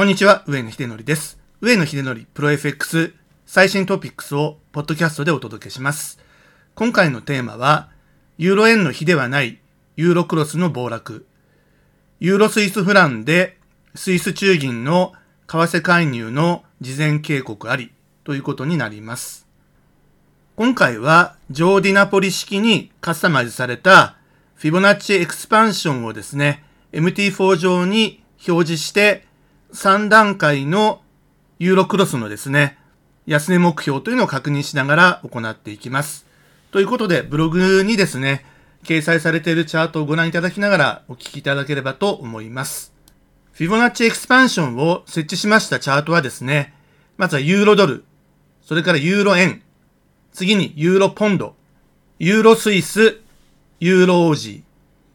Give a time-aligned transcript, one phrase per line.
[0.00, 1.38] こんにちは、上野秀則です。
[1.60, 3.12] 上野秀則プロ FX
[3.44, 6.18] 最新トピックスをポッドキャストでお届けします。
[6.74, 7.90] 今回のテーマは、
[8.38, 9.60] ユーロ円の比ではない
[9.96, 11.26] ユーロクロスの暴落。
[12.18, 13.58] ユーロスイスフランで
[13.94, 15.12] スイス中銀の
[15.46, 17.92] 為替介入の事前警告あり
[18.24, 19.46] ということになります。
[20.56, 24.16] 今回はジョーディナポリ式にカスタマイズされた
[24.54, 26.64] フィボナッチエクスパンションをですね、
[26.94, 29.28] MT4 上に表示して
[29.72, 31.00] 3段階の
[31.58, 32.78] ユーロクロスのですね、
[33.26, 36.26] 安値目標というのを確認しながら行っていきます。
[36.72, 38.44] ということで、ブログにですね、
[38.82, 42.92] 掲載されているチャートをご覧いただきながらお聞きいただければと思います。
[43.52, 46.74] フィボナッチエクスパンションを設置しましたチャートはですね、
[47.16, 48.04] まずはユーロドル、
[48.62, 49.62] それからユーロ円、
[50.32, 51.54] 次にユーロポンド、
[52.18, 53.20] ユーロスイス、
[53.78, 54.62] ユーロオージー、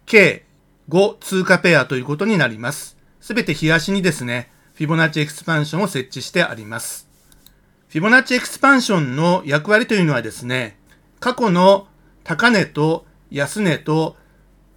[0.05, 0.45] 計
[0.89, 2.94] 5通貨ペアということになります。
[3.25, 7.09] すべて日足にですね、フィボナッチエクスパンションを設置してあります。
[7.87, 10.77] フィボナッチエクスパンションの役割というのはですね、
[11.19, 11.87] 過去の
[12.23, 14.15] 高値と安値と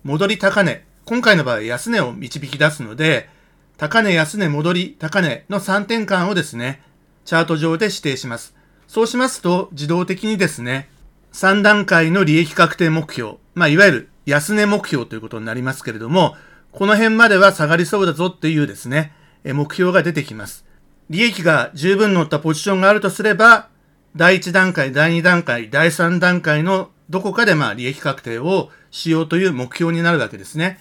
[0.02, 3.28] 戻り高値、今回の場合安値を導き出すので、
[3.76, 6.80] 高値安値戻り高値の3点間をですね、
[7.26, 8.54] チャート上で指定します。
[8.86, 10.88] そうしますと自動的にですね、
[11.34, 16.34] 3段階の利益確定目標、まあいわゆる安値目標ということになりますけれども、
[16.78, 19.10] この辺までは下がりそうだぞっていうですね、
[19.44, 20.64] 目標が出てきます。
[21.10, 23.68] 利益が十分乗ったポジションがあるとすれば、
[24.14, 30.78] 第1段階、第2段階、第3段階のどこかでまあ利益確定をしようという目標になるわけですね。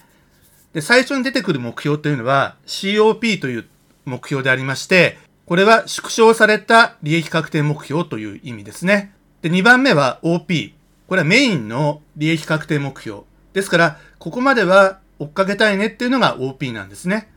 [0.72, 3.64] で、最初に出てくる目標というのは COP という
[4.04, 9.12] 目標でありまして、これは縮小された利益確定目標という意味ですね。
[9.42, 10.74] で、2番目は OP。
[11.08, 13.22] これはメインの利益確定目標。
[13.52, 17.30] ですから、ここまでは追っかけたいねっていうのが OP なんですね。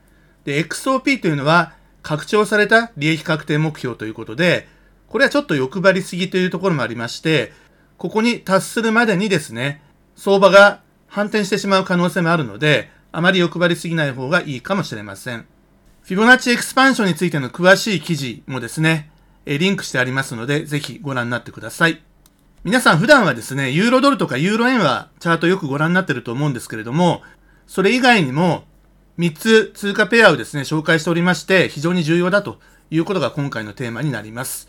[0.45, 4.67] で、XOP というのは拡張された利益確定目標ということで、
[5.07, 7.53] これはちょっと欲張りすぎというところもありまして、
[7.97, 9.81] ここに達するまでにですね、
[10.15, 15.45] 相場が反転してしまう可能性もあるので、あまり欲張りすぎない方がいいかもしれません。
[16.03, 19.11] フィボナッチエクスパンションについての詳しい記事もですね、
[19.45, 22.01] リンクしてありますので、ぜひご覧になってください。
[22.63, 27.21] 皆さん普段はですね、ユーロドルとかユーロ円はチャートよくご覧になってると思うんですけれども、
[27.71, 28.65] それ以外にも
[29.17, 32.59] 3つ通貨ペアをですね、紹介しておりまして、非常に重要だと
[32.89, 34.67] いうことが今回のテーマになります。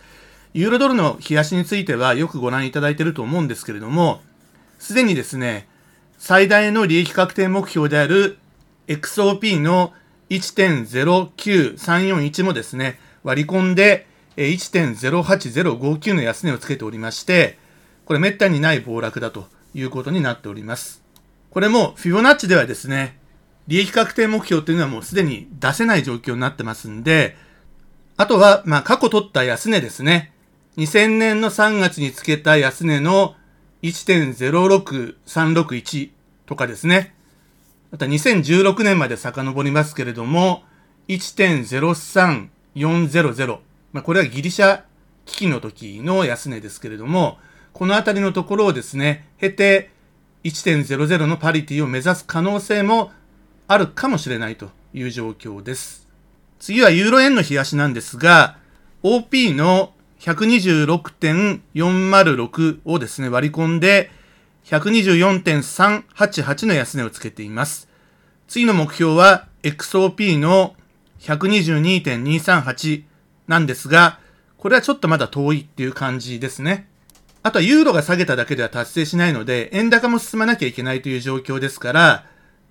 [0.55, 4.23] ユーロドルの冷やしについてはよくご覧いただいていると思うんですけれども、
[4.79, 5.67] すでにですね、
[6.17, 8.39] 最大の利益確定目標である
[8.87, 9.93] XOP の
[10.31, 17.59] 1.09341もですね、割り込んで1.08059の安値をつけておりまして、
[18.05, 21.02] これ滅多にない暴落だということになっております。
[21.53, 23.19] これもフィボナッチではですね、
[23.67, 27.37] 利益確定目標というのはもうすでに出せない状況になってますんで、
[28.17, 30.33] あとは、まあ、過去取った安値ですね。
[30.79, 33.35] 2000年の3月につけた安値の
[33.83, 36.11] 1.06361
[36.47, 37.15] とかですね。
[37.91, 40.63] また2016年まで遡りますけれども、
[41.09, 43.59] 1.03400。
[43.93, 44.85] まあ、これはギリシャ
[45.27, 47.37] 危機の時の安値ですけれども、
[47.75, 49.91] このあたりのところをですね、経て
[50.45, 53.13] 1.00のパリティを目指す可能性も
[53.69, 56.09] あるかもしれないという状況です。
[56.59, 58.57] 次はユーロ円の冷やしなんですが、
[59.03, 64.11] OP の126.406をですね、割り込んで、
[64.67, 67.89] 124.388の安値をつけています。
[68.47, 70.77] 次の目標は XOP の
[71.21, 73.03] 122.238
[73.49, 74.21] なんですが、
[74.59, 76.87] これはちょっとまだ遠いっていう感じですね。
[77.45, 82.25] あとはユーロが下げただけでは達成しないので、円高も進まなきゃいけないという状況ですから、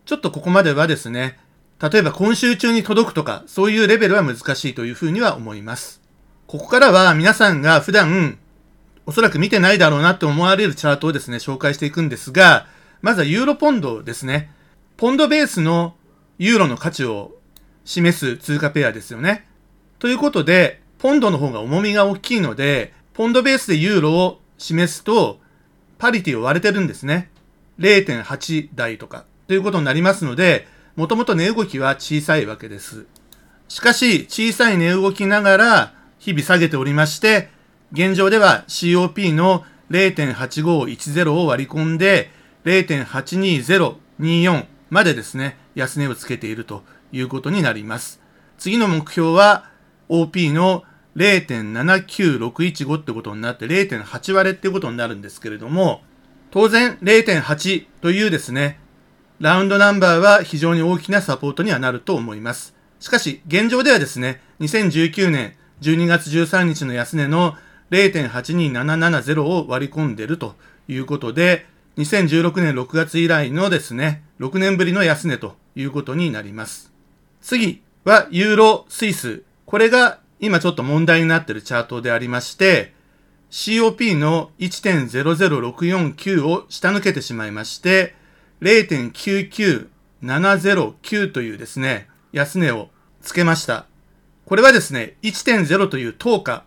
[0.06, 1.38] ちょっとここまではですね、
[1.82, 6.02] 例えば今週中に届くとか、そういうレベルは難しいというふうには思います。
[6.48, 8.38] ここからは皆さんが普段、
[9.06, 12.68] おそらく見てないだろうなって思われるチャートをですね、紹介していくんですが、
[13.02, 14.52] まずはユーロポンドですね。
[14.96, 15.96] ポンドベースの
[16.38, 17.32] ユーロの価値を
[17.84, 19.48] 示す通貨ペアですよね。
[19.98, 25.40] ということで、ポンドの方が重みが大きいので、ポンドベースでユーロを示すと、
[25.98, 27.30] パリティを割れてるんですね。
[27.80, 29.26] 0.8台とか。
[29.48, 33.06] ということになりますので、もともと値動きは小さいわけです。
[33.68, 37.50] しかし、小さい値動きながら、日々下げておりまして、
[37.92, 42.32] 現状では COP の0.8510を割り込んで、
[42.66, 48.22] 0.82024までですね、安値をつけているということになります。
[48.58, 49.66] 次の目標は
[50.08, 50.84] OP の
[51.16, 56.02] 0.79615ってことになって0.8割れってことになるんですけれども、
[56.52, 58.80] 当然0.8というですね、
[59.40, 62.76] ラウンドナンバーは非常に大きなサポートにはなると思います。
[63.00, 67.56] しかし、現状ではですね、2019年12月13日の安値の
[67.90, 70.56] 0.82770を割り込んでると
[70.88, 71.66] いうことで、
[71.98, 76.94] 2016年6月以来のですね、6年ぶりの安値ということになります。
[77.42, 79.44] 次は、ユーロスイス。
[79.66, 82.94] これが今ちょっと問題になっているチャートでありまして、
[83.52, 88.16] COP の1.00649を下抜けてしまいまして、
[88.62, 92.90] 0.99709というですね、安値を
[93.22, 93.86] つけました。
[94.46, 96.64] これはですね、1.0という等価、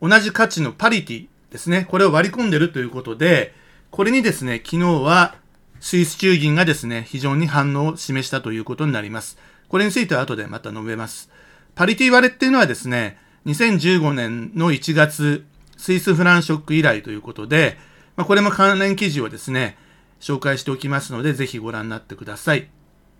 [0.00, 3.52] 同じ価値のパリティですね、これを割り込んでるということで、
[3.90, 5.34] これにですね、昨日は
[5.80, 9.36] スイス中銀がですね、非常に反応を示したということになります。
[9.68, 11.28] これについては後でまた述べます。
[11.76, 15.44] パリティ割れっていうのはですね、2015年の1月、
[15.76, 17.76] スイスフランショック以来ということで、
[18.16, 19.76] まあ、これも関連記事をですね、
[20.18, 22.70] 紹介しておきますので、ぜひご覧になってください。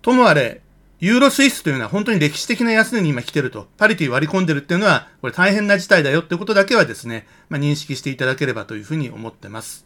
[0.01, 0.61] ともあれ、
[0.99, 9.85] ユーロスイスというのは本当に歴史的な安値に今来てると、パリティ割り込んでるっていうのは、これ大変な事態だよってことだけはですね、まあ、認識していただければというふうに思ってます。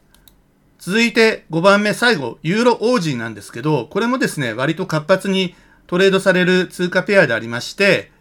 [0.79, 5.55] 続いて5番目、最後、ユーロオージーなんですけど、これもですね、割と活発に
[5.87, 8.13] トレードされる通貨ペアでありまして、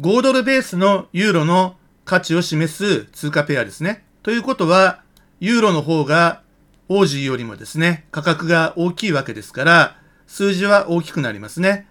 [0.00, 1.74] 5ドルベースのユーロの
[2.04, 4.04] 価値を示す通貨ペアですね。
[4.22, 5.02] ということは、
[5.40, 6.42] ユーロの方が
[6.88, 9.96] オージーよりもですね、価格が大きいわけですから、
[10.28, 11.88] 数字は大きくなりますね。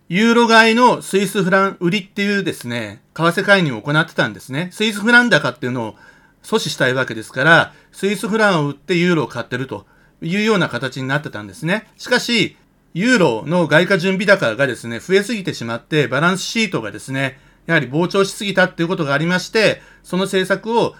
[0.10, 4.70] ユーロ買いのスイスフラン売りっていうですね、為替介入を行ってたんですね。
[4.72, 5.96] スイスフラン高っていうのを
[6.44, 9.86] 阻止したいわけですから、スイスフランを売ってユーロを買ってると
[10.22, 11.90] いうような形になってたんですね。
[11.98, 12.56] しかし、
[12.94, 20.96] ユーロの外貨準備高がですね、増えすぎてしまって、バランスシートがですね、やはり膨張しすぎたっていうことがありまして、その政策を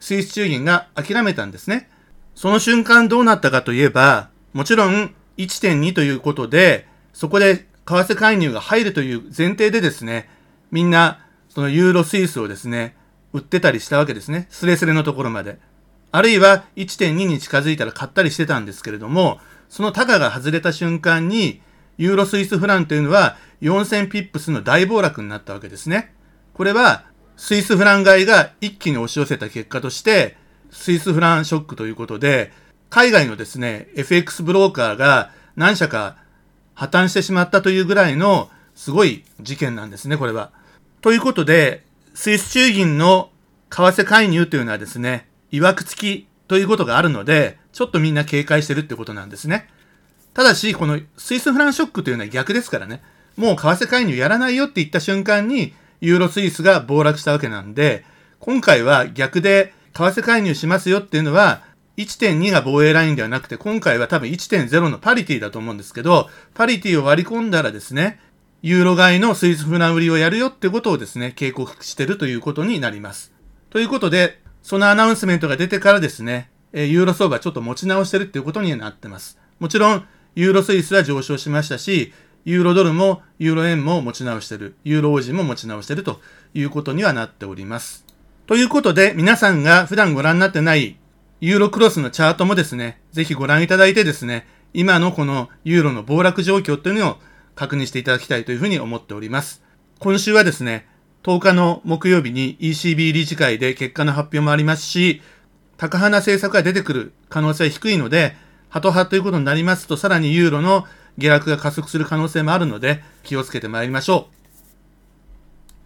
[0.00, 1.88] スイス中銀が諦めたんですね。
[2.34, 10.28] その瞬間どうなったかといえば、もちろん1.2ということで、そこで為替介入が入るという前提でですね、
[10.70, 12.94] みんな、そのユーロスイスをですね、
[13.32, 14.46] 売ってたりしたわけですね。
[14.50, 15.58] スレスレのところまで。
[16.12, 21.62] あるいは1.2に近づいたら買ったりしてたんですけれども、その高が外れた瞬間に、
[21.96, 26.14] ユーロスイスフランというのは4000ピップスの大暴落になったわけですね。
[26.52, 27.04] これは、
[27.36, 30.36] スイスフラン買いが一気に押し寄せた結果として、
[30.70, 32.52] スイスフランショックということで、
[32.90, 36.16] 海外のですね、FX ブローカーが何社か
[36.78, 40.52] 破綻してしまったというぐらいのすごい事件なんですね、これは。
[41.00, 43.30] ということで、スイス中銀の
[43.68, 49.68] 為替介入というのはですね、曰く付きということがあるので、ちょっとみんな警戒してるってことなんですね。
[50.34, 53.02] ただし、このスイスフランショックというのは逆ですからね、
[53.36, 58.04] もう為替介入やらないよって言った瞬間に、ユーロスイスが暴落したわけなんで、
[58.38, 61.62] 今回は逆で為替介入しますよっていうのは、
[61.98, 68.20] 1.2が防衛ラインではなくて、今回は多分1.0のパリティだと思うんですけど、パリティを割り込んだらですね、
[68.62, 73.32] ユーロ買いのスイス船売りをやるよってことをですね、警告してるということになります。
[73.70, 79.38] ということで、そのアナウンスメントが出てからですね、ユーロ相場ちょっと持ち直してるっていうことになってます。
[79.58, 80.04] もちろん、
[80.36, 82.12] ユーロスイスは上昇しましたし、
[82.44, 86.20] ユーロドルもユーロ円も持ち直してる、ユーロ王子も持ち直してると
[86.54, 88.04] いうことにはなっております。
[88.46, 90.96] ということで、皆さんが普段ご覧になってない
[91.40, 97.16] ユーロクロスのチャートもですね、ぜひご覧いただいてですね、今のこのユーロの暴落状況というのを
[97.54, 99.62] 確認していただきたいというふうに思っております。
[100.00, 100.88] 今週はですね、
[101.22, 105.22] 10日の木曜日に ECB 理事会で結果の発表もありますし、
[105.76, 108.34] 高派な政策が出てくる可能性は低いので、
[108.68, 110.86] ハト派ということになりますと、さらにユーロの
[111.18, 114.37] 下落が加速する可能性もあるので、気をつけてまいりましょう。